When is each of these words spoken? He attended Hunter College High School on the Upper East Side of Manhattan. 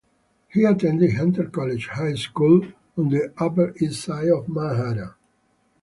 He 0.47 0.63
attended 0.65 1.13
Hunter 1.13 1.45
College 1.45 1.85
High 1.89 2.15
School 2.15 2.63
on 2.97 3.09
the 3.09 3.31
Upper 3.37 3.71
East 3.79 4.01
Side 4.01 4.29
of 4.29 4.49
Manhattan. 4.49 5.11